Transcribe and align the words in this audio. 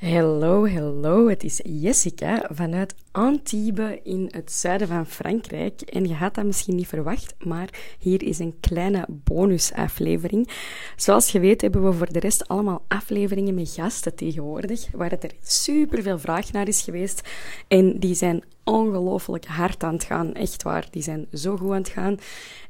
Hallo, 0.00 0.68
hallo. 0.68 1.28
Het 1.28 1.44
is 1.44 1.60
Jessica 1.64 2.48
vanuit 2.52 2.94
Antibes 3.12 3.98
in 4.02 4.28
het 4.30 4.52
zuiden 4.52 4.88
van 4.88 5.06
Frankrijk. 5.06 5.80
En 5.80 6.08
je 6.08 6.14
had 6.14 6.34
dat 6.34 6.44
misschien 6.44 6.76
niet 6.76 6.86
verwacht, 6.86 7.34
maar 7.38 7.68
hier 7.98 8.22
is 8.22 8.38
een 8.38 8.54
kleine 8.60 9.04
bonusaflevering. 9.08 10.48
Zoals 10.96 11.32
je 11.32 11.40
weet 11.40 11.60
hebben 11.60 11.84
we 11.84 11.92
voor 11.92 12.12
de 12.12 12.18
rest 12.18 12.48
allemaal 12.48 12.84
afleveringen 12.88 13.54
met 13.54 13.70
gasten 13.70 14.14
tegenwoordig, 14.14 14.88
waar 14.92 15.10
het 15.10 15.24
er 15.24 15.32
super 15.42 16.02
veel 16.02 16.18
vraag 16.18 16.52
naar 16.52 16.68
is 16.68 16.82
geweest. 16.82 17.28
En 17.68 17.98
die 17.98 18.14
zijn 18.14 18.44
ongelooflijk 18.66 19.46
hard 19.46 19.82
aan 19.82 19.94
het 19.94 20.04
gaan. 20.04 20.34
Echt 20.34 20.62
waar, 20.62 20.86
die 20.90 21.02
zijn 21.02 21.26
zo 21.32 21.56
goed 21.56 21.70
aan 21.70 21.76
het 21.76 21.88
gaan. 21.88 22.18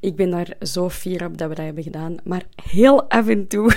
Ik 0.00 0.16
ben 0.16 0.30
daar 0.30 0.56
zo 0.60 0.90
fier 0.90 1.24
op 1.24 1.38
dat 1.38 1.48
we 1.48 1.54
dat 1.54 1.64
hebben 1.64 1.82
gedaan. 1.82 2.16
Maar 2.24 2.46
heel 2.70 3.10
af 3.10 3.28
en 3.28 3.46
toe 3.46 3.72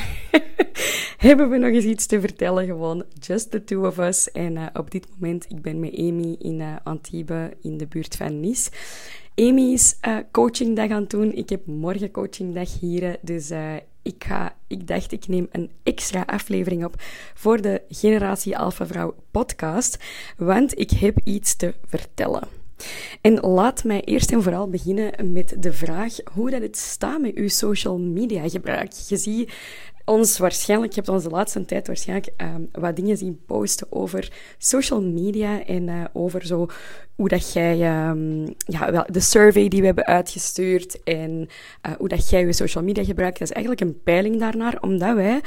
hebben 1.28 1.50
we 1.50 1.58
nog 1.58 1.72
eens 1.72 1.86
iets 1.86 2.06
te 2.06 2.20
vertellen. 2.20 2.66
Gewoon 2.66 3.04
just 3.20 3.52
the 3.52 3.64
two 3.64 3.88
of 3.88 3.98
us. 3.98 4.32
En 4.32 4.56
uh, 4.56 4.66
op 4.74 4.92
dit 4.92 5.08
moment, 5.18 5.46
ik 5.50 5.62
ben 5.62 5.80
met 5.80 5.98
Amy 5.98 6.36
in 6.40 6.60
uh, 6.60 6.76
Antibes, 6.84 7.50
in 7.62 7.78
de 7.78 7.88
buurt 7.88 8.16
van 8.16 8.40
Nice. 8.40 8.70
Amy 9.36 9.72
is 9.72 9.98
uh, 10.08 10.18
coachingdag 10.32 10.90
aan 10.90 11.02
het 11.02 11.10
doen. 11.10 11.34
Ik 11.34 11.50
heb 11.50 11.66
morgen 11.66 12.12
coachingdag 12.12 12.80
hier. 12.80 13.18
Dus 13.22 13.52
ik, 14.68 14.88
dacht, 14.88 15.12
ik 15.12 15.28
neem 15.28 15.48
een 15.52 15.70
extra 15.84 16.24
aflevering 16.26 16.86
op 16.86 16.96
voor 17.34 17.62
de 17.62 17.82
Generatie 17.90 18.58
Alpha 18.58 18.86
Vrouw 18.86 19.16
podcast. 19.32 19.98
Want 20.38 20.80
ik 20.80 20.92
heb 20.92 21.18
iets 21.24 21.56
te 21.56 21.74
vertellen. 21.88 22.48
En 23.22 23.40
laat 23.40 23.84
mij 23.84 24.02
eerst 24.02 24.32
en 24.32 24.44
vooral 24.44 24.70
beginnen 24.70 25.32
met 25.34 25.56
de 25.60 25.74
vraag 25.74 26.16
hoe 26.34 26.50
dat 26.50 26.62
het 26.62 26.78
staat 26.78 27.22
met 27.22 27.36
uw 27.36 27.48
social 27.48 27.98
media 27.98 28.50
gebruik. 28.50 28.92
Je 28.92 29.18
ziet 29.18 29.52
ons 30.10 30.38
waarschijnlijk, 30.38 30.94
je 30.94 31.00
hebt 31.00 31.12
ons 31.12 31.24
de 31.24 31.30
laatste 31.30 31.66
tijd 31.66 31.88
waarschijnlijk 31.88 32.34
um, 32.38 32.70
wat 32.72 32.96
dingen 32.96 33.18
zien 33.18 33.42
posten 33.46 33.88
over 33.90 34.32
social 34.58 35.02
media 35.02 35.66
en 35.66 35.88
uh, 35.88 36.04
over 36.14 36.46
zo 36.46 36.68
hoe 37.16 37.28
dat 37.28 37.54
jij, 37.54 38.08
um, 38.10 38.56
ja, 38.58 38.92
wel, 38.92 39.06
de 39.08 39.20
survey 39.20 39.68
die 39.68 39.80
we 39.80 39.86
hebben 39.86 40.06
uitgestuurd 40.06 41.04
en 41.04 41.50
uh, 41.88 41.92
hoe 41.98 42.08
dat 42.08 42.30
jij 42.30 42.46
je 42.46 42.54
social 42.54 42.84
media 42.84 43.04
gebruikt. 43.04 43.40
Dat 43.40 43.48
is 43.48 43.54
eigenlijk 43.54 43.86
een 43.86 44.04
peiling 44.04 44.40
daarnaar, 44.40 44.78
omdat 44.82 45.16
wij 45.16 45.42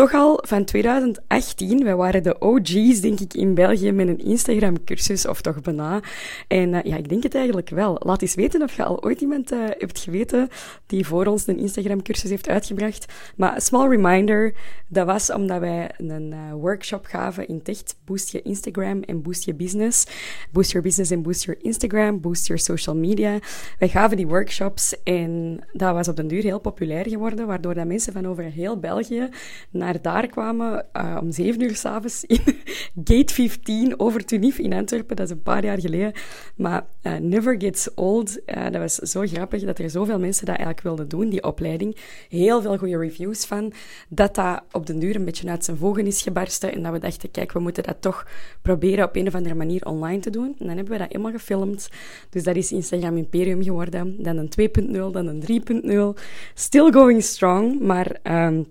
toch 0.00 0.14
al 0.14 0.38
van 0.46 0.64
2018. 0.64 1.84
Wij 1.84 1.96
waren 1.96 2.22
de 2.22 2.36
OG's, 2.38 3.00
denk 3.00 3.20
ik, 3.20 3.34
in 3.34 3.54
België 3.54 3.92
met 3.92 4.08
een 4.08 4.18
Instagram-cursus, 4.18 5.26
of 5.26 5.40
toch 5.40 5.60
bijna. 5.60 6.00
En 6.48 6.72
uh, 6.72 6.82
ja, 6.82 6.96
ik 6.96 7.08
denk 7.08 7.22
het 7.22 7.34
eigenlijk 7.34 7.68
wel. 7.68 7.96
Laat 7.98 8.22
eens 8.22 8.34
weten 8.34 8.62
of 8.62 8.76
je 8.76 8.84
al 8.84 9.04
ooit 9.04 9.20
iemand 9.20 9.52
uh, 9.52 9.58
hebt 9.78 9.98
geweten 9.98 10.48
die 10.86 11.06
voor 11.06 11.26
ons 11.26 11.46
een 11.46 11.58
Instagram-cursus 11.58 12.30
heeft 12.30 12.48
uitgebracht. 12.48 13.12
Maar 13.36 13.60
small 13.60 13.88
reminder, 13.88 14.54
dat 14.88 15.06
was 15.06 15.32
omdat 15.32 15.60
wij 15.60 15.90
een 15.96 16.32
uh, 16.32 16.52
workshop 16.52 17.04
gaven 17.04 17.48
in 17.48 17.62
Ticht. 17.62 17.96
Boost 18.04 18.32
je 18.32 18.42
Instagram 18.42 19.02
en 19.02 19.22
boost 19.22 19.44
je 19.44 19.54
business. 19.54 20.06
Boost 20.52 20.70
your 20.70 20.86
business 20.86 21.10
en 21.10 21.22
boost 21.22 21.44
your 21.44 21.60
Instagram. 21.62 22.20
Boost 22.20 22.46
your 22.46 22.62
social 22.62 22.96
media. 22.96 23.38
Wij 23.78 23.88
gaven 23.88 24.16
die 24.16 24.26
workshops 24.26 25.02
en 25.02 25.60
dat 25.72 25.94
was 25.94 26.08
op 26.08 26.16
den 26.16 26.28
duur 26.28 26.42
heel 26.42 26.60
populair 26.60 27.08
geworden, 27.08 27.46
waardoor 27.46 27.74
dat 27.74 27.86
mensen 27.86 28.12
van 28.12 28.26
over 28.26 28.44
heel 28.44 28.78
België 28.78 29.28
naar 29.70 29.89
daar 30.02 30.26
kwamen 30.26 30.86
uh, 30.92 31.18
om 31.20 31.32
zeven 31.32 31.62
uur 31.62 31.76
s'avonds 31.76 32.24
in 32.24 32.40
Gate 33.04 33.34
15 33.34 34.00
over 34.00 34.24
Tunif 34.24 34.58
in 34.58 34.72
Antwerpen. 34.72 35.16
Dat 35.16 35.26
is 35.26 35.32
een 35.32 35.42
paar 35.42 35.64
jaar 35.64 35.80
geleden. 35.80 36.12
Maar 36.56 36.86
uh, 37.02 37.16
Never 37.16 37.60
Gets 37.60 37.94
Old, 37.94 38.38
uh, 38.46 38.62
dat 38.62 38.80
was 38.80 38.94
zo 38.94 39.20
grappig 39.20 39.64
dat 39.64 39.78
er 39.78 39.90
zoveel 39.90 40.18
mensen 40.18 40.46
dat 40.46 40.56
eigenlijk 40.56 40.86
wilden 40.86 41.08
doen, 41.08 41.28
die 41.28 41.42
opleiding. 41.42 41.96
Heel 42.28 42.62
veel 42.62 42.78
goede 42.78 42.98
reviews 42.98 43.44
van. 43.46 43.72
Dat 44.08 44.34
dat 44.34 44.62
op 44.72 44.86
den 44.86 44.98
duur 44.98 45.16
een 45.16 45.24
beetje 45.24 45.48
uit 45.48 45.64
zijn 45.64 45.76
voegen 45.76 46.06
is 46.06 46.22
gebarsten. 46.22 46.72
En 46.72 46.82
dat 46.82 46.92
we 46.92 46.98
dachten, 46.98 47.30
kijk, 47.30 47.52
we 47.52 47.60
moeten 47.60 47.82
dat 47.82 47.96
toch 48.00 48.26
proberen 48.62 49.04
op 49.04 49.16
een 49.16 49.26
of 49.26 49.34
andere 49.34 49.54
manier 49.54 49.86
online 49.86 50.20
te 50.20 50.30
doen. 50.30 50.54
En 50.58 50.66
dan 50.66 50.76
hebben 50.76 50.92
we 50.92 50.98
dat 50.98 51.08
helemaal 51.08 51.32
gefilmd. 51.32 51.88
Dus 52.30 52.42
dat 52.42 52.56
is 52.56 52.72
Instagram 52.72 53.16
Imperium 53.16 53.62
geworden. 53.62 54.22
Dan 54.22 54.36
een 54.36 54.50
2.0, 54.60 54.90
dan 54.92 55.26
een 55.26 56.14
3.0. 56.16 56.22
Still 56.54 56.92
going 56.92 57.22
strong, 57.22 57.80
maar... 57.80 58.16
Um, 58.22 58.66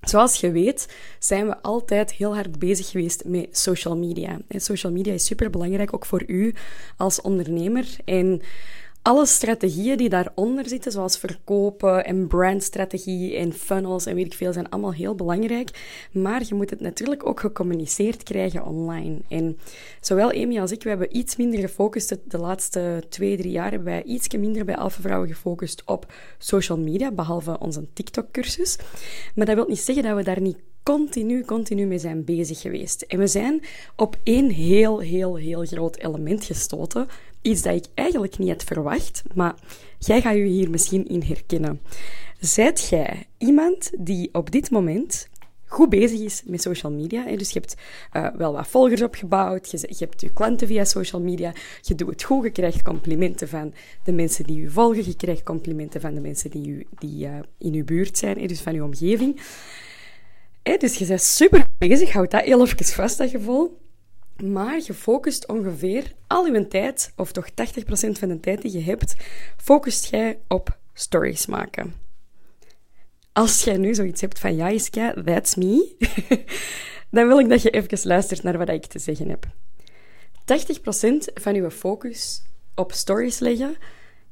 Zoals 0.00 0.40
je 0.40 0.50
weet, 0.50 0.88
zijn 1.18 1.46
we 1.46 1.62
altijd 1.62 2.12
heel 2.12 2.34
hard 2.34 2.58
bezig 2.58 2.88
geweest 2.88 3.24
met 3.24 3.58
social 3.58 3.96
media. 3.96 4.38
social 4.48 4.92
media 4.92 5.12
is 5.12 5.24
super 5.24 5.50
belangrijk, 5.50 5.94
ook 5.94 6.06
voor 6.06 6.22
u 6.26 6.54
als 6.96 7.20
ondernemer. 7.20 7.86
En 8.04 8.42
alle 9.02 9.26
strategieën 9.26 9.96
die 9.96 10.08
daaronder 10.08 10.68
zitten, 10.68 10.92
zoals 10.92 11.18
verkopen 11.18 12.04
en 12.04 12.26
brandstrategie 12.26 13.36
en 13.36 13.52
funnels 13.52 14.06
en 14.06 14.14
weet 14.14 14.26
ik 14.26 14.34
veel, 14.34 14.52
zijn 14.52 14.68
allemaal 14.68 14.92
heel 14.92 15.14
belangrijk. 15.14 15.70
Maar 16.12 16.42
je 16.46 16.54
moet 16.54 16.70
het 16.70 16.80
natuurlijk 16.80 17.26
ook 17.26 17.40
gecommuniceerd 17.40 18.22
krijgen 18.22 18.64
online. 18.64 19.18
En 19.28 19.58
zowel 20.00 20.30
Amy 20.30 20.60
als 20.60 20.72
ik, 20.72 20.82
we 20.82 20.88
hebben 20.88 21.16
iets 21.16 21.36
minder 21.36 21.60
gefocust. 21.60 22.16
De 22.24 22.38
laatste 22.38 23.02
twee, 23.08 23.36
drie 23.36 23.52
jaar 23.52 23.70
hebben 23.70 23.88
wij 23.92 24.02
iets 24.02 24.28
minder 24.28 24.64
bij 24.64 24.76
Alpha 24.76 25.00
Vrouwen 25.00 25.28
gefocust 25.28 25.82
op 25.84 26.12
social 26.38 26.78
media, 26.78 27.12
behalve 27.12 27.58
onze 27.58 27.86
TikTok-cursus. 27.92 28.78
Maar 29.34 29.46
dat 29.46 29.54
wil 29.54 29.66
niet 29.68 29.80
zeggen 29.80 30.04
dat 30.04 30.16
we 30.16 30.22
daar 30.22 30.40
niet 30.40 30.58
continu, 30.94 31.44
continu 31.44 31.86
mee 31.86 31.98
zijn 31.98 32.24
bezig 32.24 32.60
geweest. 32.60 33.02
En 33.02 33.18
we 33.18 33.26
zijn 33.26 33.62
op 33.96 34.16
één 34.22 34.50
heel, 34.50 34.98
heel, 34.98 35.36
heel 35.36 35.64
groot 35.64 35.96
element 35.96 36.44
gestoten. 36.44 37.06
Iets 37.42 37.62
dat 37.62 37.74
ik 37.74 37.86
eigenlijk 37.94 38.38
niet 38.38 38.48
had 38.48 38.64
verwacht, 38.64 39.22
maar 39.34 39.54
jij 39.98 40.20
gaat 40.20 40.34
je 40.34 40.42
hier 40.42 40.70
misschien 40.70 41.08
in 41.08 41.22
herkennen. 41.22 41.80
Zijt 42.38 42.88
jij 42.88 43.26
iemand 43.38 43.90
die 43.98 44.28
op 44.32 44.50
dit 44.50 44.70
moment 44.70 45.28
goed 45.66 45.88
bezig 45.88 46.20
is 46.20 46.42
met 46.46 46.62
social 46.62 46.92
media. 46.92 47.36
Dus 47.36 47.50
je 47.50 47.58
hebt 47.58 47.74
uh, 48.12 48.38
wel 48.38 48.52
wat 48.52 48.68
volgers 48.68 49.02
opgebouwd, 49.02 49.70
je, 49.70 49.78
je, 49.78 50.04
hebt 50.04 50.20
je 50.20 50.32
klanten 50.32 50.66
via 50.66 50.84
social 50.84 51.22
media, 51.22 51.52
je 51.82 51.94
doet 51.94 52.10
het 52.10 52.22
goed, 52.22 52.44
je 52.44 52.50
krijgt 52.50 52.82
complimenten 52.82 53.48
van 53.48 53.74
de 54.04 54.12
mensen 54.12 54.44
die 54.44 54.60
je 54.60 54.70
volgen, 54.70 55.04
je 55.04 55.16
krijgt 55.16 55.42
complimenten 55.42 56.00
van 56.00 56.14
de 56.14 56.20
mensen 56.20 56.50
die, 56.50 56.86
die 56.98 57.26
uh, 57.26 57.38
in 57.58 57.74
uw 57.74 57.84
buurt 57.84 58.18
zijn, 58.18 58.46
dus 58.46 58.60
van 58.60 58.74
uw 58.74 58.84
omgeving 58.84 59.40
dus 60.76 60.94
je 60.94 61.06
bent 61.06 61.22
super 61.22 61.66
bezig, 61.78 62.12
houd 62.12 62.30
dat 62.30 62.44
heel 62.44 62.66
even 62.66 62.84
vast, 62.84 63.18
dat 63.18 63.30
gevoel. 63.30 63.78
Maar 64.44 64.80
je 64.86 64.94
focust 64.94 65.48
ongeveer 65.48 66.12
al 66.26 66.46
je 66.46 66.68
tijd, 66.68 67.12
of 67.16 67.32
toch 67.32 67.48
80% 67.50 67.52
van 67.90 68.28
de 68.28 68.40
tijd 68.40 68.62
die 68.62 68.72
je 68.72 68.82
hebt, 68.82 69.16
focust 69.56 70.10
jij 70.10 70.38
op 70.48 70.78
stories 70.92 71.46
maken. 71.46 71.94
Als 73.32 73.64
jij 73.64 73.76
nu 73.76 73.94
zoiets 73.94 74.20
hebt 74.20 74.38
van, 74.38 74.56
ja 74.56 74.68
Iska, 74.68 75.14
that's 75.24 75.54
me, 75.54 75.96
dan 77.10 77.26
wil 77.26 77.38
ik 77.38 77.48
dat 77.48 77.62
je 77.62 77.70
even 77.70 77.98
luistert 78.02 78.42
naar 78.42 78.58
wat 78.58 78.68
ik 78.68 78.86
te 78.86 78.98
zeggen 78.98 79.28
heb. 79.28 79.46
80% 80.48 81.32
van 81.34 81.54
je 81.54 81.70
focus 81.70 82.42
op 82.74 82.92
stories 82.92 83.38
leggen, 83.38 83.76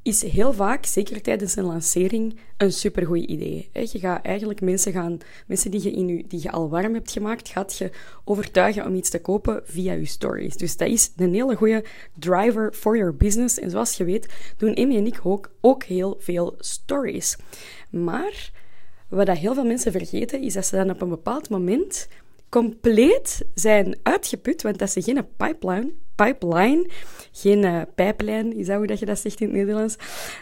is 0.07 0.23
heel 0.23 0.53
vaak, 0.53 0.85
zeker 0.85 1.23
tijdens 1.23 1.57
een 1.57 1.65
lancering, 1.65 2.39
een 2.57 2.73
supergoed 2.73 3.25
idee. 3.25 3.69
Je 3.73 3.99
gaat 3.99 4.25
eigenlijk 4.25 4.61
mensen, 4.61 4.93
gaan, 4.93 5.19
mensen 5.47 5.71
die, 5.71 5.83
je 5.83 5.91
in 5.91 6.09
je, 6.09 6.25
die 6.29 6.43
je 6.43 6.51
al 6.51 6.69
warm 6.69 6.95
hebt 6.95 7.11
gemaakt, 7.11 7.49
gaat 7.49 7.77
je 7.77 7.91
overtuigen 8.25 8.87
om 8.87 8.95
iets 8.95 9.11
te 9.11 9.21
kopen 9.21 9.61
via 9.65 9.93
je 9.93 10.05
stories. 10.05 10.57
Dus 10.57 10.77
dat 10.77 10.89
is 10.89 11.13
een 11.17 11.35
hele 11.35 11.57
goede 11.57 11.85
driver 12.15 12.73
for 12.73 12.97
your 12.97 13.17
business. 13.17 13.59
En 13.59 13.71
zoals 13.71 13.97
je 13.97 14.05
weet, 14.05 14.35
doen 14.57 14.75
Emmy 14.75 14.97
en 14.97 15.07
ik 15.07 15.21
ook, 15.23 15.51
ook 15.61 15.85
heel 15.85 16.17
veel 16.19 16.55
stories. 16.59 17.37
Maar 17.91 18.51
wat 19.09 19.27
dat 19.27 19.39
heel 19.39 19.55
veel 19.55 19.65
mensen 19.65 19.93
vergeten, 19.93 20.41
is 20.43 20.53
dat 20.53 20.67
ze 20.67 20.77
dan 20.77 20.91
op 20.91 21.01
een 21.01 21.09
bepaald 21.09 21.49
moment 21.49 22.09
compleet 22.49 23.45
zijn 23.55 23.99
uitgeput, 24.03 24.63
want 24.63 24.79
dat 24.79 24.91
ze 24.91 25.03
geen 25.03 25.27
pipeline, 25.37 25.93
pipeline 26.15 26.91
geen 27.33 27.63
uh, 27.63 27.83
pijplijn, 27.95 28.57
is 28.57 28.67
dat 28.67 28.77
hoe 28.77 28.87
dat 28.87 28.99
je 28.99 29.07
dat 29.07 29.19
zegt 29.19 29.41
in 29.41 29.47
het 29.47 29.57
Nederlands, 29.57 29.97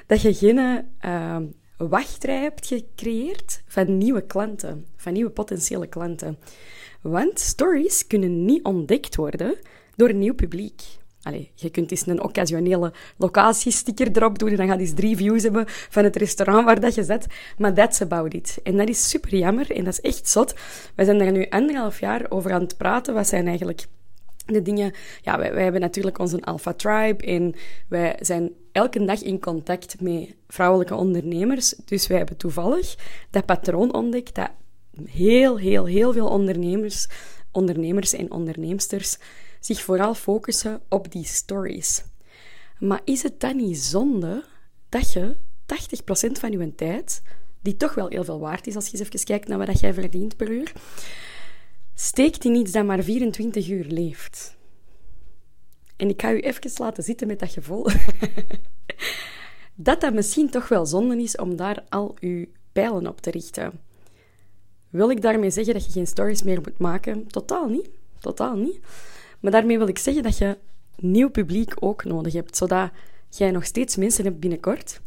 dat 0.07 0.21
je 0.21 0.35
geen 0.35 0.87
uh, 1.05 1.37
wachtrij 1.77 2.41
hebt 2.41 2.67
gecreëerd 2.67 3.63
van 3.67 3.99
nieuwe 3.99 4.27
klanten, 4.27 4.87
van 4.97 5.13
nieuwe 5.13 5.31
potentiële 5.31 5.87
klanten. 5.87 6.39
Want 7.01 7.41
stories 7.41 8.07
kunnen 8.07 8.45
niet 8.45 8.65
ontdekt 8.65 9.17
worden 9.17 9.57
door 9.97 10.09
een 10.09 10.19
nieuw 10.19 10.35
publiek. 10.35 10.83
Allee, 11.25 11.51
je 11.55 11.71
kunt 11.71 11.91
eens 11.91 12.07
een 12.07 12.23
occasionele 12.23 12.93
locatiesticker 13.17 14.09
erop 14.13 14.39
doen 14.39 14.49
en 14.49 14.57
dan 14.57 14.69
gaat 14.69 14.79
eens 14.79 14.95
drie 14.95 15.17
views 15.17 15.43
hebben 15.43 15.65
van 15.67 16.05
het 16.05 16.17
restaurant 16.17 16.65
waar 16.65 16.81
dat 16.81 16.95
je 16.95 17.05
zit. 17.05 17.27
Maar 17.59 17.75
that's 17.75 18.01
about 18.01 18.35
it. 18.35 18.59
En 18.63 18.77
dat 18.77 18.89
is 18.89 19.09
super 19.09 19.37
jammer 19.37 19.71
en 19.71 19.85
dat 19.85 19.93
is 19.93 20.01
echt 20.01 20.29
zot. 20.29 20.55
We 20.95 21.05
zijn 21.05 21.19
daar 21.19 21.33
nu 21.33 21.47
anderhalf 21.49 22.01
jaar 22.01 22.27
over 22.29 22.53
aan 22.53 22.61
het 22.61 22.77
praten. 22.77 23.15
Wat 23.15 23.27
zijn 23.27 23.47
eigenlijk 23.47 23.87
de 24.47 24.63
dingen... 24.63 24.93
Ja, 25.23 25.39
wij, 25.39 25.53
wij 25.53 25.63
hebben 25.63 25.81
natuurlijk 25.81 26.19
onze 26.19 26.41
Alpha 26.41 26.73
Tribe 26.73 27.25
en 27.25 27.55
wij 27.89 28.17
zijn 28.21 28.51
elke 28.73 29.05
dag 29.05 29.23
in 29.23 29.41
contact 29.41 30.01
met 30.01 30.35
vrouwelijke 30.49 30.95
ondernemers. 30.95 31.75
Dus 31.85 32.07
wij 32.07 32.17
hebben 32.17 32.37
toevallig 32.37 32.97
dat 33.31 33.47
patroon 33.47 33.95
ontdekt 33.95 34.35
dat 34.35 34.51
heel, 35.05 35.59
heel, 35.59 35.87
heel 35.87 36.13
veel 36.13 36.29
ondernemers, 36.29 37.09
ondernemers 37.53 38.13
en 38.13 38.31
onderneemsters 38.31 39.19
zich 39.67 39.83
vooral 39.83 40.15
focussen 40.15 40.81
op 40.89 41.13
die 41.13 41.25
stories. 41.25 42.05
Maar 42.79 43.01
is 43.05 43.23
het 43.23 43.41
dan 43.41 43.57
niet 43.57 43.79
zonde 43.79 44.45
dat 44.89 45.13
je 45.13 45.37
80% 45.37 46.33
van 46.33 46.51
je 46.51 46.75
tijd, 46.75 47.23
die 47.61 47.77
toch 47.77 47.95
wel 47.95 48.09
heel 48.09 48.25
veel 48.25 48.41
waard 48.41 48.67
is 48.67 48.75
als 48.75 48.89
je 48.89 48.99
eens 48.99 49.09
even 49.09 49.27
kijkt 49.27 49.49
naar 49.49 49.67
wat 49.67 49.81
jij 49.81 49.95
verdient 49.95 50.37
per 50.37 50.51
uur, 50.51 50.73
steekt 51.95 52.45
in 52.45 52.55
iets 52.55 52.73
dat 52.73 52.85
maar 52.85 53.03
24 53.03 53.69
uur 53.69 53.85
leeft. 53.85 54.57
En 55.97 56.09
ik 56.09 56.21
ga 56.21 56.33
u 56.33 56.41
even 56.41 56.71
laten 56.77 57.03
zitten 57.03 57.27
met 57.27 57.39
dat 57.39 57.53
gevoel. 57.53 57.87
dat 59.75 60.01
dat 60.01 60.15
misschien 60.15 60.51
toch 60.51 60.69
wel 60.69 60.87
zonde 60.87 61.23
is 61.23 61.37
om 61.37 61.57
daar 61.57 61.85
al 61.89 62.17
uw 62.21 62.47
pijlen 62.73 63.07
op 63.07 63.21
te 63.21 63.31
richten. 63.31 63.73
Wil 64.91 65.11
ik 65.11 65.23
daarmee 65.23 65.51
zeggen 65.51 65.75
dat 65.75 65.85
je 65.85 65.93
geen 65.93 66.07
stories 66.07 66.43
meer 66.43 66.61
moet 66.61 66.79
maken? 66.79 67.27
Totaal 67.27 67.69
niet. 67.69 67.89
Totaal 68.21 68.57
niet. 68.57 68.81
Maar 69.45 69.53
daarmee 69.53 69.79
wil 69.79 69.89
ik 69.89 69.99
zeggen 69.99 70.23
dat 70.23 70.39
je 70.39 70.59
nieuw 70.97 71.31
publiek 71.31 71.73
ook 71.79 72.05
nodig 72.05 72.33
hebt, 72.33 72.57
zodat 72.57 72.91
jij 73.29 73.51
nog 73.51 73.65
steeds 73.65 73.97
mensen 73.97 74.25
hebt 74.25 74.41
binnenkort 74.41 75.01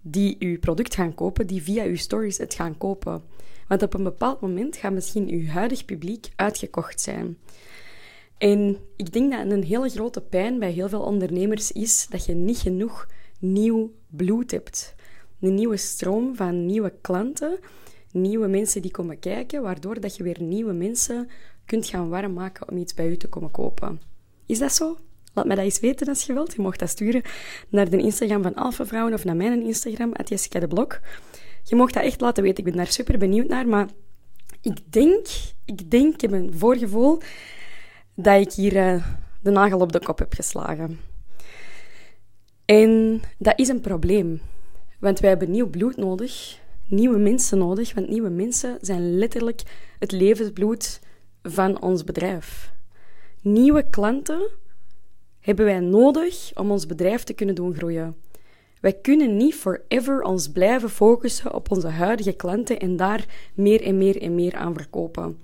die 0.00 0.36
je 0.38 0.58
product 0.58 0.94
gaan 0.94 1.14
kopen, 1.14 1.46
die 1.46 1.62
via 1.62 1.82
je 1.82 1.96
stories 1.96 2.38
het 2.38 2.54
gaan 2.54 2.78
kopen. 2.78 3.22
Want 3.68 3.82
op 3.82 3.94
een 3.94 4.02
bepaald 4.02 4.40
moment 4.40 4.76
gaat 4.76 4.92
misschien 4.92 5.28
je 5.28 5.50
huidig 5.50 5.84
publiek 5.84 6.28
uitgekocht 6.36 7.00
zijn. 7.00 7.38
En 8.38 8.78
ik 8.96 9.12
denk 9.12 9.32
dat 9.32 9.50
een 9.50 9.64
hele 9.64 9.88
grote 9.88 10.20
pijn 10.20 10.58
bij 10.58 10.70
heel 10.70 10.88
veel 10.88 11.02
ondernemers 11.02 11.72
is 11.72 12.06
dat 12.10 12.24
je 12.24 12.34
niet 12.34 12.58
genoeg 12.58 13.08
nieuw 13.38 13.92
bloed 14.06 14.50
hebt. 14.50 14.94
Een 15.40 15.54
nieuwe 15.54 15.76
stroom 15.76 16.36
van 16.36 16.66
nieuwe 16.66 16.92
klanten, 17.00 17.58
nieuwe 18.12 18.46
mensen 18.48 18.82
die 18.82 18.90
komen 18.90 19.18
kijken, 19.18 19.62
waardoor 19.62 20.00
dat 20.00 20.16
je 20.16 20.22
weer 20.22 20.42
nieuwe 20.42 20.72
mensen 20.72 21.28
kunt 21.66 21.86
gaan 21.86 22.08
warm 22.08 22.32
maken 22.32 22.68
om 22.68 22.76
iets 22.76 22.94
bij 22.94 23.08
u 23.08 23.16
te 23.16 23.28
komen 23.28 23.50
kopen. 23.50 24.00
Is 24.46 24.58
dat 24.58 24.72
zo? 24.72 24.96
Laat 25.34 25.46
me 25.46 25.54
dat 25.54 25.64
eens 25.64 25.80
weten 25.80 26.08
als 26.08 26.26
je 26.26 26.32
wilt. 26.32 26.54
Je 26.54 26.62
mag 26.62 26.76
dat 26.76 26.88
sturen 26.88 27.22
naar 27.68 27.90
de 27.90 27.96
Instagram 27.96 28.42
van 28.42 28.54
Alpha 28.54 28.86
Vrouwen 28.86 29.14
of 29.14 29.24
naar 29.24 29.36
mijn 29.36 29.62
Instagram, 29.62 30.12
Jessica 30.24 30.60
de 30.60 30.68
Blok. 30.68 31.00
Je 31.64 31.76
mag 31.76 31.90
dat 31.90 32.02
echt 32.02 32.20
laten 32.20 32.42
weten. 32.42 32.58
Ik 32.58 32.64
ben 32.64 32.76
daar 32.76 32.92
super 32.92 33.18
benieuwd 33.18 33.48
naar. 33.48 33.66
Maar 33.66 33.88
ik 34.60 34.92
denk, 34.92 35.26
ik 35.64 35.90
denk, 35.90 36.14
ik 36.14 36.20
heb 36.20 36.32
een 36.32 36.54
voorgevoel 36.54 37.20
dat 38.14 38.40
ik 38.40 38.52
hier 38.52 38.76
uh, 38.76 39.06
de 39.40 39.50
nagel 39.50 39.80
op 39.80 39.92
de 39.92 40.00
kop 40.00 40.18
heb 40.18 40.34
geslagen. 40.34 40.98
En 42.64 43.20
dat 43.38 43.58
is 43.58 43.68
een 43.68 43.80
probleem. 43.80 44.40
Want 44.98 45.20
wij 45.20 45.30
hebben 45.30 45.50
nieuw 45.50 45.70
bloed 45.70 45.96
nodig, 45.96 46.58
nieuwe 46.86 47.18
mensen 47.18 47.58
nodig. 47.58 47.94
Want 47.94 48.08
nieuwe 48.08 48.30
mensen 48.30 48.78
zijn 48.80 49.18
letterlijk 49.18 49.62
het 49.98 50.12
levensbloed 50.12 51.00
van 51.42 51.82
ons 51.82 52.04
bedrijf. 52.04 52.72
Nieuwe 53.40 53.90
klanten 53.90 54.48
hebben 55.40 55.64
wij 55.64 55.80
nodig 55.80 56.50
om 56.54 56.70
ons 56.70 56.86
bedrijf 56.86 57.24
te 57.24 57.32
kunnen 57.32 57.54
doen 57.54 57.74
groeien. 57.74 58.16
Wij 58.80 58.92
kunnen 58.92 59.36
niet 59.36 59.54
forever 59.54 60.22
ons 60.22 60.48
blijven 60.48 60.90
focussen 60.90 61.54
op 61.54 61.70
onze 61.70 61.88
huidige 61.88 62.32
klanten 62.32 62.78
en 62.78 62.96
daar 62.96 63.24
meer 63.54 63.82
en 63.82 63.98
meer 63.98 64.22
en 64.22 64.34
meer 64.34 64.54
aan 64.54 64.74
verkopen. 64.74 65.38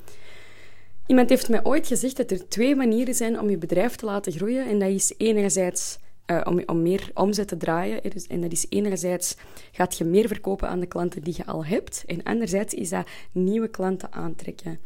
Iemand 1.07 1.29
heeft 1.29 1.49
mij 1.49 1.65
ooit 1.65 1.87
gezegd 1.87 2.17
dat 2.17 2.31
er 2.31 2.49
twee 2.49 2.77
manieren 2.77 3.15
zijn 3.15 3.41
om 3.41 3.51
je 3.51 3.59
bedrijf 3.59 3.97
te 3.97 4.05
laten 4.05 4.33
groeien. 4.33 4.67
En 4.67 4.79
dat 4.79 4.89
is 4.89 5.15
enerzijds 5.17 5.99
uh, 6.27 6.41
om, 6.45 6.63
om 6.67 6.83
meer 6.83 7.11
omzet 7.15 7.49
te 7.49 7.57
draaien. 7.57 8.01
En 8.29 8.41
dat 8.41 8.53
is 8.53 8.67
enerzijds 8.69 9.37
gaat 9.73 9.99
je 9.99 10.05
meer 10.05 10.29
verkopen 10.29 10.69
aan 10.69 10.81
de 10.81 10.87
klanten 10.87 11.23
die 11.23 11.35
je 11.37 11.47
al 11.47 11.65
hebt. 11.65 12.05
En 12.07 12.23
anderzijds 12.23 12.75
is 12.75 12.89
dat 12.89 13.09
nieuwe 13.33 13.69
klanten 13.69 14.13
aantrekken. 14.13 14.81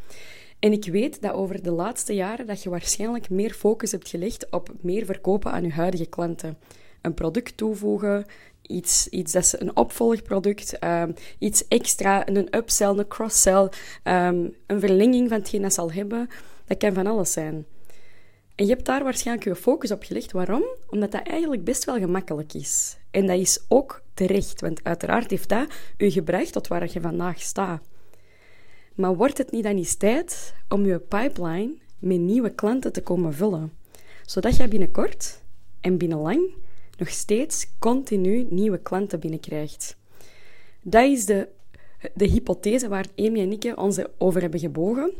En 0.62 0.72
ik 0.72 0.84
weet 0.84 1.22
dat 1.22 1.32
over 1.32 1.62
de 1.62 1.70
laatste 1.70 2.14
jaren 2.14 2.46
dat 2.46 2.62
je 2.62 2.70
waarschijnlijk 2.70 3.30
meer 3.30 3.50
focus 3.50 3.90
hebt 3.90 4.08
gelegd 4.08 4.50
op 4.50 4.72
meer 4.80 5.04
verkopen 5.04 5.52
aan 5.52 5.62
je 5.64 5.72
huidige 5.72 6.06
klanten. 6.06 6.58
Een 7.00 7.14
product 7.14 7.56
toevoegen, 7.56 8.26
iets, 8.62 9.08
iets 9.08 9.32
dat 9.32 9.42
is 9.42 9.60
een 9.60 9.76
opvolgproduct, 9.76 10.84
um, 10.84 11.14
iets 11.38 11.68
extra, 11.68 12.28
een 12.28 12.56
upsell, 12.56 12.88
een 12.88 13.08
cross-sell, 13.08 13.68
um, 14.04 14.54
een 14.66 14.80
verlenging 14.80 15.28
van 15.28 15.38
hetgeen 15.38 15.62
dat 15.62 15.72
ze 15.72 15.80
al 15.80 15.92
hebben. 15.92 16.28
Dat 16.66 16.78
kan 16.78 16.92
van 16.92 17.06
alles 17.06 17.32
zijn. 17.32 17.66
En 18.54 18.66
je 18.66 18.72
hebt 18.72 18.86
daar 18.86 19.04
waarschijnlijk 19.04 19.46
je 19.46 19.54
focus 19.56 19.90
op 19.90 20.02
gelegd. 20.02 20.32
Waarom? 20.32 20.64
Omdat 20.90 21.12
dat 21.12 21.26
eigenlijk 21.26 21.64
best 21.64 21.84
wel 21.84 21.98
gemakkelijk 21.98 22.52
is. 22.54 22.96
En 23.10 23.26
dat 23.26 23.38
is 23.38 23.64
ook 23.68 24.02
terecht, 24.14 24.60
want 24.60 24.84
uiteraard 24.84 25.30
heeft 25.30 25.48
dat 25.48 25.66
u 25.96 26.10
gebracht 26.10 26.52
tot 26.52 26.68
waar 26.68 26.88
je 26.92 27.00
vandaag 27.00 27.40
staat. 27.40 27.90
Maar 28.94 29.16
wordt 29.16 29.38
het 29.38 29.50
niet 29.50 29.62
dan 29.62 29.76
eens 29.76 29.94
tijd 29.94 30.54
om 30.68 30.86
je 30.86 30.98
pipeline 30.98 31.74
met 31.98 32.18
nieuwe 32.18 32.50
klanten 32.50 32.92
te 32.92 33.02
komen 33.02 33.34
vullen? 33.34 33.72
Zodat 34.26 34.56
je 34.56 34.68
binnenkort 34.68 35.42
en 35.80 35.98
binnenlang 35.98 36.54
nog 36.98 37.08
steeds 37.08 37.66
continu 37.78 38.46
nieuwe 38.50 38.78
klanten 38.78 39.20
binnenkrijgt. 39.20 39.96
Dat 40.82 41.04
is 41.04 41.26
de, 41.26 41.48
de 42.14 42.26
hypothese 42.26 42.88
waar 42.88 43.06
Amy 43.16 43.40
en 43.40 43.52
ik 43.52 43.72
ons 43.78 43.98
over 44.18 44.40
hebben 44.40 44.60
gebogen. 44.60 45.12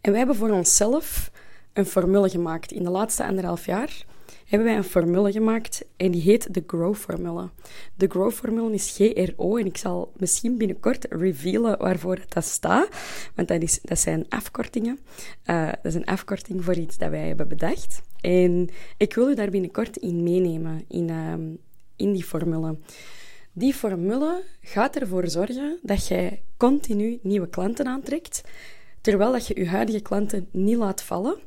En 0.00 0.10
wij 0.10 0.18
hebben 0.18 0.36
voor 0.36 0.50
onszelf 0.50 1.30
een 1.72 1.86
formule 1.86 2.28
gemaakt 2.28 2.72
in 2.72 2.82
de 2.82 2.90
laatste 2.90 3.26
anderhalf 3.26 3.66
jaar 3.66 4.04
hebben 4.46 4.68
wij 4.68 4.76
een 4.76 4.84
formule 4.84 5.32
gemaakt 5.32 5.84
en 5.96 6.10
die 6.10 6.22
heet 6.22 6.54
de 6.54 6.62
Grow-formule. 6.66 7.50
De 7.94 8.06
Grow-formule 8.06 8.72
is 8.72 8.94
GRO 8.96 9.56
en 9.56 9.66
ik 9.66 9.76
zal 9.76 10.12
misschien 10.16 10.58
binnenkort 10.58 11.06
revealen 11.10 11.78
waarvoor 11.78 12.18
dat 12.28 12.44
staat, 12.44 12.88
want 13.34 13.48
dat, 13.48 13.62
is, 13.62 13.78
dat 13.82 13.98
zijn 13.98 14.26
afkortingen. 14.28 14.98
Uh, 15.46 15.66
dat 15.66 15.84
is 15.84 15.94
een 15.94 16.04
afkorting 16.04 16.64
voor 16.64 16.74
iets 16.74 16.98
dat 16.98 17.10
wij 17.10 17.26
hebben 17.26 17.48
bedacht. 17.48 18.02
En 18.20 18.68
ik 18.96 19.14
wil 19.14 19.30
u 19.30 19.34
daar 19.34 19.50
binnenkort 19.50 19.96
in 19.96 20.22
meenemen, 20.22 20.84
in, 20.88 21.08
uh, 21.08 21.32
in 21.96 22.12
die 22.12 22.24
formule. 22.24 22.78
Die 23.52 23.74
formule 23.74 24.42
gaat 24.60 24.96
ervoor 24.96 25.28
zorgen 25.28 25.78
dat 25.82 26.06
jij 26.06 26.42
continu 26.56 27.18
nieuwe 27.22 27.48
klanten 27.48 27.86
aantrekt, 27.86 28.42
terwijl 29.00 29.32
dat 29.32 29.46
je 29.46 29.58
je 29.60 29.68
huidige 29.68 30.00
klanten 30.00 30.48
niet 30.50 30.76
laat 30.76 31.02
vallen 31.02 31.38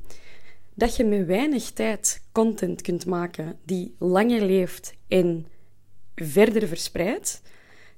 dat 0.79 0.95
je 0.95 1.03
met 1.03 1.25
weinig 1.25 1.71
tijd 1.71 2.21
content 2.31 2.81
kunt 2.81 3.05
maken 3.05 3.59
die 3.65 3.95
langer 3.97 4.41
leeft 4.41 4.93
en 5.07 5.45
verder 6.15 6.67
verspreidt. 6.67 7.41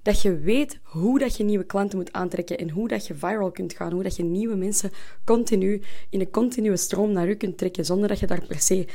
Dat 0.02 0.22
je 0.22 0.38
weet 0.38 0.80
hoe 0.84 1.20
dat 1.20 1.38
je 1.38 1.44
nieuwe 1.44 1.64
klanten 1.64 1.98
moet 1.98 2.14
aantrekken 2.14 2.58
en 2.58 2.70
hoe 2.70 2.88
dat 2.88 3.08
je 3.08 3.14
viral 3.14 3.52
kunt 3.52 3.74
gaan. 3.74 3.92
Hoe 3.92 4.04
dat 4.04 4.16
je 4.16 4.24
nieuwe 4.24 4.56
mensen 4.56 4.92
continu 5.26 5.82
in 6.10 6.20
een 6.20 6.30
continue 6.30 6.78
stroom 6.78 7.12
naar 7.12 7.30
u 7.30 7.36
kunt 7.36 7.58
trekken 7.58 7.86
zonder 7.86 8.08
dat 8.08 8.20
je 8.20 8.28
daar 8.28 8.46
per 8.48 8.60
se 8.60 8.86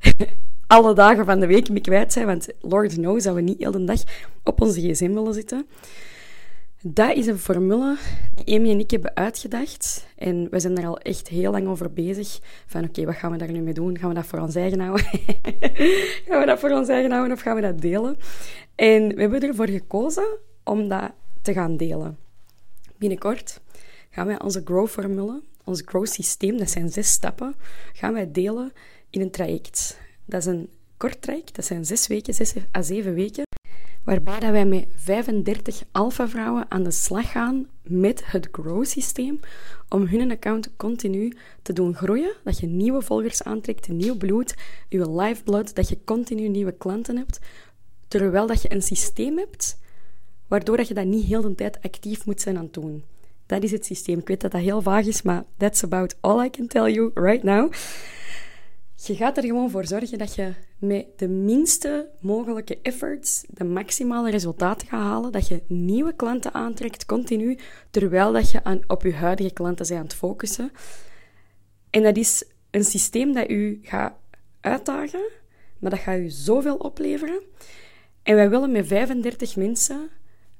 alle 0.66 0.94
dagen 0.94 1.24
van 1.24 1.40
de 1.40 1.46
week 1.46 1.68
mee 1.68 1.80
kwijt 1.80 2.12
zijn. 2.12 2.26
Want 2.26 2.48
Lord 2.60 2.94
knows 2.94 3.24
dat 3.24 3.34
we 3.34 3.40
niet 3.40 3.58
heel 3.58 3.70
de 3.70 3.84
dag 3.84 4.02
op 4.42 4.60
onze 4.60 4.80
gsm 4.80 5.12
willen 5.12 5.34
zitten. 5.34 5.66
Dat 6.86 7.16
is 7.16 7.26
een 7.26 7.38
formule 7.38 7.96
die 8.34 8.58
Amy 8.58 8.70
en 8.70 8.78
ik 8.78 8.90
hebben 8.90 9.16
uitgedacht. 9.16 10.06
En 10.16 10.50
we 10.50 10.60
zijn 10.60 10.74
daar 10.74 10.86
al 10.86 10.98
echt 10.98 11.28
heel 11.28 11.50
lang 11.50 11.66
over 11.66 11.92
bezig. 11.92 12.38
Van 12.66 12.84
oké, 12.84 13.04
wat 13.04 13.14
gaan 13.14 13.32
we 13.32 13.38
daar 13.38 13.52
nu 13.52 13.60
mee 13.60 13.74
doen? 13.74 13.98
Gaan 13.98 14.08
we 14.08 14.14
dat 14.14 14.26
voor 14.26 14.38
ons 14.38 14.54
eigen 14.54 14.80
houden? 14.80 15.04
gaan 16.26 16.40
we 16.40 16.46
dat 16.46 16.58
voor 16.58 16.70
ons 16.70 16.88
eigen 16.88 17.10
houden 17.10 17.32
of 17.32 17.40
gaan 17.42 17.54
we 17.54 17.60
dat 17.60 17.80
delen? 17.80 18.16
En 18.74 19.14
we 19.14 19.20
hebben 19.20 19.40
ervoor 19.40 19.68
gekozen 19.68 20.38
om 20.64 20.88
dat 20.88 21.12
te 21.42 21.52
gaan 21.52 21.76
delen. 21.76 22.18
Binnenkort 22.96 23.60
gaan 24.10 24.26
wij 24.26 24.40
onze 24.40 24.60
Grow-formule, 24.64 25.42
ons 25.64 25.82
Grow-systeem, 25.84 26.58
dat 26.58 26.70
zijn 26.70 26.90
zes 26.90 27.10
stappen, 27.10 27.54
gaan 27.92 28.12
wij 28.12 28.30
delen 28.30 28.72
in 29.10 29.20
een 29.20 29.30
traject. 29.30 29.98
Dat 30.24 30.40
is 30.40 30.46
een 30.46 30.68
kort 30.96 31.22
traject, 31.22 31.54
dat 31.54 31.64
zijn 31.64 31.84
zes 31.84 32.06
weken, 32.06 32.34
zes 32.34 32.54
à 32.76 32.82
zeven 32.82 33.14
weken 33.14 33.44
waarbij 34.04 34.40
dat 34.40 34.50
wij 34.50 34.66
met 34.66 34.86
35 34.96 35.82
alpha-vrouwen 35.92 36.66
aan 36.68 36.82
de 36.82 36.90
slag 36.90 37.30
gaan 37.30 37.66
met 37.82 38.22
het 38.26 38.48
Grow-systeem 38.52 39.40
om 39.88 40.06
hun 40.06 40.30
account 40.30 40.76
continu 40.76 41.36
te 41.62 41.72
doen 41.72 41.94
groeien, 41.94 42.34
dat 42.44 42.58
je 42.58 42.66
nieuwe 42.66 43.02
volgers 43.02 43.42
aantrekt, 43.42 43.88
nieuw 43.88 44.16
bloed, 44.16 44.54
je 44.88 45.10
lifeblood, 45.10 45.74
dat 45.74 45.88
je 45.88 45.98
continu 46.04 46.48
nieuwe 46.48 46.72
klanten 46.72 47.16
hebt, 47.16 47.38
terwijl 48.08 48.46
dat 48.46 48.62
je 48.62 48.72
een 48.72 48.82
systeem 48.82 49.38
hebt 49.38 49.82
waardoor 50.46 50.76
dat 50.76 50.88
je 50.88 50.94
dat 50.94 51.04
niet 51.04 51.24
heel 51.24 51.42
de 51.42 51.54
tijd 51.54 51.78
actief 51.82 52.26
moet 52.26 52.40
zijn 52.40 52.56
aan 52.56 52.64
het 52.64 52.74
doen. 52.74 53.04
Dat 53.46 53.62
is 53.62 53.70
het 53.70 53.86
systeem. 53.86 54.18
Ik 54.18 54.28
weet 54.28 54.40
dat 54.40 54.50
dat 54.50 54.60
heel 54.60 54.82
vaag 54.82 55.06
is, 55.06 55.22
maar 55.22 55.44
that's 55.56 55.84
about 55.84 56.14
all 56.20 56.44
I 56.44 56.50
can 56.50 56.66
tell 56.66 56.92
you 56.92 57.10
right 57.14 57.42
now. 57.42 57.72
Je 58.96 59.16
gaat 59.16 59.36
er 59.36 59.44
gewoon 59.44 59.70
voor 59.70 59.86
zorgen 59.86 60.18
dat 60.18 60.34
je 60.34 60.54
met 60.78 61.06
de 61.16 61.28
minste 61.28 62.10
mogelijke 62.20 62.78
efforts 62.82 63.44
de 63.48 63.64
maximale 63.64 64.30
resultaten 64.30 64.88
gaat 64.88 65.00
halen. 65.00 65.32
Dat 65.32 65.48
je 65.48 65.62
nieuwe 65.66 66.14
klanten 66.14 66.54
aantrekt 66.54 67.06
continu, 67.06 67.58
terwijl 67.90 68.32
dat 68.32 68.50
je 68.50 68.64
aan, 68.64 68.80
op 68.86 69.02
je 69.02 69.14
huidige 69.14 69.52
klanten 69.52 69.86
bent 69.86 69.98
aan 69.98 70.06
het 70.06 70.14
focussen. 70.14 70.72
En 71.90 72.02
dat 72.02 72.16
is 72.16 72.44
een 72.70 72.84
systeem 72.84 73.32
dat 73.32 73.50
u 73.50 73.78
gaat 73.82 74.14
uitdagen, 74.60 75.30
maar 75.78 75.90
dat 75.90 76.00
gaat 76.00 76.18
u 76.18 76.28
zoveel 76.28 76.76
opleveren. 76.76 77.42
En 78.22 78.34
wij 78.34 78.50
willen 78.50 78.72
met 78.72 78.86
35 78.86 79.56
mensen 79.56 80.10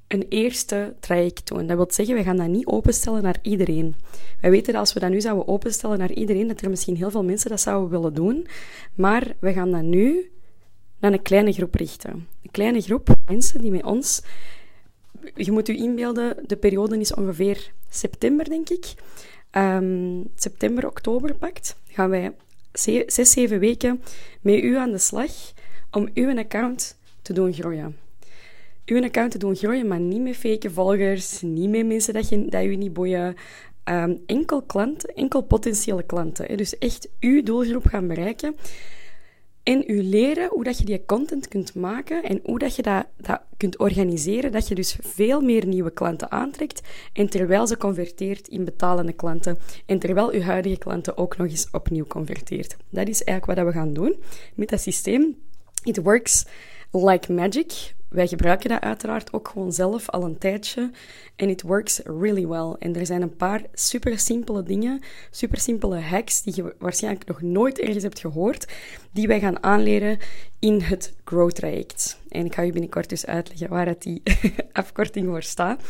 een 0.09 0.27
eerste 0.29 0.95
traject 1.01 1.49
doen. 1.49 1.67
Dat 1.67 1.77
wil 1.77 1.87
zeggen, 1.91 2.15
we 2.15 2.23
gaan 2.23 2.37
dat 2.37 2.49
niet 2.49 2.67
openstellen 2.67 3.23
naar 3.23 3.39
iedereen. 3.43 3.95
Wij 4.41 4.51
weten 4.51 4.73
dat 4.73 4.81
als 4.81 4.93
we 4.93 5.01
dat 5.01 5.11
nu 5.11 5.21
zouden 5.21 5.49
openstellen 5.49 5.99
naar 5.99 6.13
iedereen, 6.13 6.49
dat 6.49 6.61
er 6.61 6.71
misschien 6.71 6.97
heel 6.97 7.11
veel 7.11 7.25
mensen 7.25 7.51
dat 7.51 7.61
zouden 7.61 7.91
willen 7.91 8.15
doen. 8.15 8.47
Maar 8.95 9.35
we 9.39 9.53
gaan 9.53 9.71
dat 9.71 9.83
nu 9.83 10.31
naar 10.99 11.13
een 11.13 11.23
kleine 11.23 11.53
groep 11.53 11.75
richten. 11.75 12.11
Een 12.43 12.51
kleine 12.51 12.81
groep 12.81 13.15
mensen 13.27 13.61
die 13.61 13.71
met 13.71 13.85
ons... 13.85 14.23
Je 15.35 15.53
moet 15.53 15.67
je 15.67 15.77
inbeelden, 15.77 16.37
de 16.47 16.57
periode 16.57 17.01
is 17.01 17.15
ongeveer 17.15 17.73
september, 17.89 18.49
denk 18.49 18.69
ik. 18.69 18.95
ehm, 19.51 20.23
september, 20.35 20.87
oktober 20.87 21.35
pakt, 21.35 21.77
gaan 21.89 22.11
wij 22.11 22.33
zes, 22.73 23.31
zeven 23.31 23.59
weken 23.59 24.03
met 24.41 24.63
u 24.63 24.77
aan 24.77 24.91
de 24.91 24.99
slag 24.99 25.53
om 25.91 26.09
uw 26.15 26.39
account 26.39 26.97
te 27.23 27.33
doen 27.33 27.53
groeien. 27.53 28.04
Uw 28.87 29.03
account 29.03 29.31
te 29.31 29.39
doen 29.39 29.57
groeien, 29.57 29.89
maar 29.89 30.01
niet 30.01 30.21
met 30.21 30.37
fake 30.37 30.71
volgers, 30.71 31.43
niet 31.43 31.71
met 31.71 31.87
mensen 31.87 32.15
dat, 32.15 32.29
je, 32.29 32.47
dat 32.49 32.63
je 32.63 32.69
niet 32.69 32.93
boeien. 32.93 33.35
Um, 33.85 34.23
enkel 34.27 34.63
klanten, 34.63 35.15
enkel 35.15 35.43
potentiële 35.43 36.03
klanten. 36.03 36.57
Dus 36.57 36.79
echt 36.79 37.09
uw 37.21 37.43
doelgroep 37.43 37.87
gaan 37.87 38.07
bereiken. 38.07 38.57
En 39.65 39.85
u 39.87 40.03
leren 40.03 40.49
hoe 40.49 40.65
dat 40.65 40.79
je 40.79 40.85
die 40.85 41.05
content 41.05 41.49
kunt 41.49 41.75
maken 41.75 42.23
en 42.23 42.41
hoe 42.43 42.59
dat 42.59 42.77
je 42.77 42.83
dat, 42.83 43.07
dat 43.17 43.41
kunt 43.57 43.79
organiseren, 43.79 44.53
dat 44.53 44.69
je 44.69 44.75
dus 44.75 44.97
veel 45.01 45.41
meer 45.41 45.67
nieuwe 45.67 45.91
klanten 45.91 46.31
aantrekt 46.31 46.83
en 47.13 47.29
terwijl 47.29 47.67
ze 47.67 47.77
converteert 47.77 48.49
in 48.49 48.65
betalende 48.65 49.13
klanten 49.13 49.59
en 49.87 49.99
terwijl 49.99 50.31
uw 50.31 50.41
huidige 50.41 50.79
klanten 50.79 51.17
ook 51.17 51.37
nog 51.37 51.49
eens 51.49 51.69
opnieuw 51.71 52.07
converteert. 52.07 52.77
Dat 52.91 53.09
is 53.09 53.25
eigenlijk 53.25 53.59
wat 53.59 53.67
we 53.67 53.79
gaan 53.81 53.93
doen 53.93 54.17
met 54.55 54.69
dat 54.69 54.81
systeem. 54.81 55.37
It 55.83 56.03
works 56.03 56.47
like 56.91 57.33
magic. 57.33 57.95
Wij 58.15 58.27
gebruiken 58.27 58.69
dat 58.69 58.81
uiteraard 58.81 59.33
ook 59.33 59.49
gewoon 59.49 59.73
zelf 59.73 60.11
al 60.11 60.25
een 60.25 60.39
tijdje. 60.39 60.91
En 61.37 61.49
it 61.49 61.63
works 61.63 62.01
really 62.05 62.47
well. 62.47 62.75
En 62.79 62.97
er 62.97 63.07
zijn 63.07 63.23
een 63.23 63.37
paar 63.37 63.63
super 63.73 64.19
simpele 64.19 64.63
dingen, 64.63 65.01
super 65.31 65.59
simpele 65.59 66.01
hacks 66.01 66.43
die 66.43 66.53
je 66.57 66.75
waarschijnlijk 66.79 67.27
nog 67.27 67.43
nooit 67.43 67.79
ergens 67.79 68.03
hebt 68.03 68.21
gehoord, 68.21 68.73
die 69.13 69.27
wij 69.27 69.41
gaan 69.41 69.63
aanleren 69.63 70.19
in 70.59 70.81
het 70.81 71.15
Grow 71.25 71.51
traject. 71.51 72.19
En 72.29 72.45
ik 72.45 72.55
ga 72.55 72.63
je 72.63 72.73
binnenkort 72.73 73.09
dus 73.09 73.27
uitleggen 73.27 73.69
waar 73.69 73.87
het 73.87 74.03
die 74.03 74.23
afkorting 74.73 75.27
voor 75.27 75.43
staat. 75.43 75.83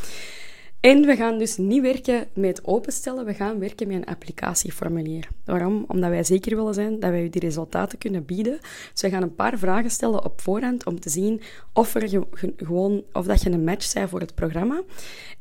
En 0.84 1.06
we 1.06 1.16
gaan 1.16 1.38
dus 1.38 1.56
niet 1.56 1.82
werken 1.82 2.26
met 2.34 2.64
openstellen, 2.64 3.24
we 3.24 3.34
gaan 3.34 3.58
werken 3.58 3.86
met 3.86 3.96
een 3.96 4.04
applicatieformulier. 4.04 5.28
Waarom? 5.44 5.84
Omdat 5.88 6.10
wij 6.10 6.24
zeker 6.24 6.56
willen 6.56 6.74
zijn 6.74 7.00
dat 7.00 7.10
wij 7.10 7.22
u 7.22 7.28
die 7.28 7.40
resultaten 7.40 7.98
kunnen 7.98 8.24
bieden. 8.24 8.58
Dus 8.92 9.02
we 9.02 9.10
gaan 9.10 9.22
een 9.22 9.34
paar 9.34 9.58
vragen 9.58 9.90
stellen 9.90 10.24
op 10.24 10.40
voorhand 10.40 10.86
om 10.86 11.00
te 11.00 11.10
zien 11.10 11.40
of, 11.72 11.94
er 11.94 12.24
gewoon, 12.56 13.02
of 13.12 13.26
dat 13.26 13.42
je 13.42 13.50
een 13.50 13.64
match 13.64 13.92
bent 13.92 14.10
voor 14.10 14.20
het 14.20 14.34
programma. 14.34 14.82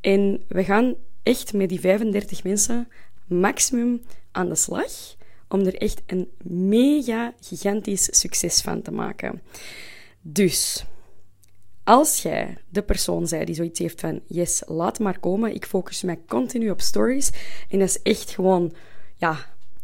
En 0.01 0.43
we 0.47 0.63
gaan 0.63 0.95
echt 1.23 1.53
met 1.53 1.69
die 1.69 1.79
35 1.79 2.43
mensen 2.43 2.87
maximum 3.27 4.01
aan 4.31 4.49
de 4.49 4.55
slag 4.55 5.15
om 5.47 5.59
er 5.59 5.75
echt 5.75 6.01
een 6.05 6.29
mega 6.43 7.33
gigantisch 7.41 8.19
succes 8.19 8.61
van 8.61 8.81
te 8.81 8.91
maken. 8.91 9.41
Dus 10.21 10.85
als 11.83 12.21
jij 12.21 12.57
de 12.69 12.81
persoon 12.81 13.27
zij 13.27 13.45
die 13.45 13.55
zoiets 13.55 13.79
heeft 13.79 13.99
van, 13.99 14.21
yes, 14.27 14.63
laat 14.65 14.99
maar 14.99 15.19
komen, 15.19 15.53
ik 15.53 15.65
focus 15.65 16.03
mij 16.03 16.19
continu 16.27 16.69
op 16.69 16.81
stories. 16.81 17.31
En 17.69 17.79
dat 17.79 17.87
is 17.87 18.01
echt 18.01 18.29
gewoon, 18.29 18.73
ja, 19.15 19.37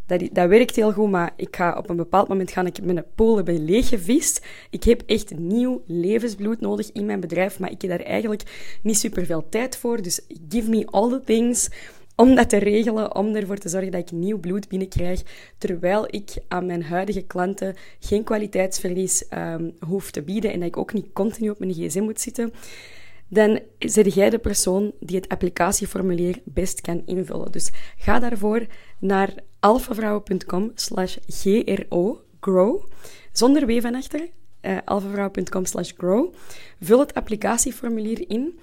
dat, 0.05 0.29
dat 0.31 0.49
werkt 0.49 0.75
heel 0.75 0.93
goed, 0.93 1.09
maar 1.09 1.33
ik 1.35 1.55
ga 1.55 1.77
op 1.77 1.89
een 1.89 1.95
bepaald 1.95 2.27
moment 2.27 2.51
gaan 2.51 2.65
ik 2.65 2.83
mijn 2.83 3.05
pool 3.15 3.35
hebben 3.35 3.65
leeggevist. 3.65 4.45
Ik 4.69 4.83
heb 4.83 5.01
echt 5.05 5.37
nieuw 5.37 5.81
levensbloed 5.85 6.61
nodig 6.61 6.91
in 6.91 7.05
mijn 7.05 7.19
bedrijf, 7.19 7.59
maar 7.59 7.71
ik 7.71 7.81
heb 7.81 7.91
daar 7.91 8.07
eigenlijk 8.07 8.79
niet 8.83 8.97
super 8.97 9.25
veel 9.25 9.49
tijd 9.49 9.77
voor. 9.77 10.01
Dus 10.01 10.21
give 10.49 10.69
me 10.69 10.85
all 10.85 11.09
the 11.09 11.21
things 11.25 11.69
om 12.19 12.35
dat 12.35 12.49
te 12.49 12.57
regelen, 12.57 13.15
om 13.15 13.35
ervoor 13.35 13.57
te 13.57 13.69
zorgen 13.69 13.91
dat 13.91 14.01
ik 14.01 14.11
nieuw 14.11 14.39
bloed 14.39 14.67
binnenkrijg, 14.67 15.21
terwijl 15.57 16.05
ik 16.09 16.33
aan 16.47 16.65
mijn 16.65 16.83
huidige 16.83 17.21
klanten 17.21 17.75
geen 17.99 18.23
kwaliteitsverlies 18.23 19.23
um, 19.33 19.75
hoef 19.79 20.11
te 20.11 20.21
bieden 20.21 20.51
en 20.51 20.59
dat 20.59 20.67
ik 20.67 20.77
ook 20.77 20.93
niet 20.93 21.13
continu 21.13 21.49
op 21.49 21.59
mijn 21.59 21.73
gsm 21.73 22.03
moet 22.03 22.21
zitten, 22.21 22.53
dan 23.27 23.59
zit 23.79 24.13
jij 24.13 24.29
de 24.29 24.37
persoon 24.37 24.91
die 24.99 25.15
het 25.15 25.27
applicatieformulier 25.27 26.39
best 26.43 26.81
kan 26.81 27.01
invullen. 27.05 27.51
Dus 27.51 27.71
ga 27.97 28.19
daarvoor 28.19 28.65
naar 28.99 29.33
alfavrouwen.com 29.59 30.71
slash 30.75 31.17
gro, 31.27 32.21
grow, 32.39 32.81
zonder 33.31 33.65
w 33.65 33.81
van 33.81 33.95
achter, 33.95 34.29
uh, 34.61 34.77
alfavrouwen.com 34.85 35.65
slash 35.65 35.91
grow. 35.97 36.33
Vul 36.81 36.99
het 36.99 37.13
applicatieformulier 37.13 38.29
in 38.29 38.59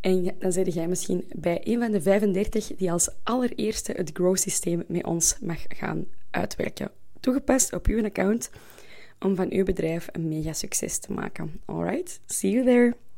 en 0.00 0.34
dan 0.38 0.52
zit 0.52 0.74
jij 0.74 0.88
misschien 0.88 1.24
bij 1.36 1.60
een 1.64 1.78
van 1.78 1.90
de 1.90 2.00
35 2.00 2.66
die 2.76 2.92
als 2.92 3.10
allereerste 3.22 3.92
het 3.92 4.10
Grow-systeem 4.12 4.84
met 4.88 5.04
ons 5.04 5.36
mag 5.40 5.64
gaan 5.68 6.06
uitwerken. 6.30 6.90
Toegepast 7.20 7.72
op 7.72 7.86
uw 7.86 8.04
account 8.04 8.50
om 9.18 9.36
van 9.36 9.52
uw 9.52 9.64
bedrijf 9.64 10.08
een 10.12 10.28
mega 10.28 10.52
succes 10.52 10.98
te 10.98 11.12
maken. 11.12 11.60
Alright, 11.64 12.20
see 12.26 12.50
you 12.50 12.64
there! 12.64 13.09